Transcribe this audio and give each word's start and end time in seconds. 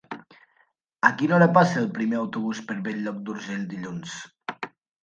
A 1.09 1.11
quina 1.19 1.35
hora 1.37 1.49
passa 1.59 1.79
el 1.83 1.91
primer 1.99 2.19
autobús 2.23 2.65
per 2.71 2.81
Bell-lloc 2.89 3.21
d'Urgell 3.29 3.71
dilluns? 3.77 4.21